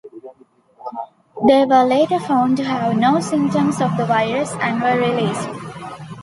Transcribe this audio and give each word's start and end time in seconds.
They 1.47 1.63
were 1.63 1.83
later 1.83 2.17
found 2.17 2.57
to 2.57 2.63
have 2.63 2.97
no 2.97 3.19
symptoms 3.19 3.79
of 3.81 3.97
the 3.97 4.05
virus 4.05 4.51
and 4.53 4.81
were 4.81 4.99
released. 4.99 5.49